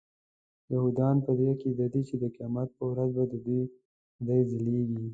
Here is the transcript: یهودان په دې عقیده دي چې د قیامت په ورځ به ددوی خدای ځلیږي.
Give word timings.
یهودان 0.73 1.15
په 1.25 1.31
دې 1.37 1.45
عقیده 1.53 1.85
دي 1.93 2.01
چې 2.09 2.15
د 2.21 2.23
قیامت 2.35 2.69
په 2.77 2.83
ورځ 2.91 3.09
به 3.15 3.23
ددوی 3.31 3.61
خدای 4.15 4.41
ځلیږي. 4.51 5.03